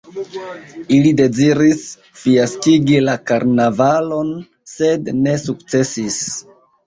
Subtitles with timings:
[0.95, 1.83] Ili deziris
[2.21, 4.33] fiaskigi la karnavalon,
[4.75, 6.19] sed ne sukcesis.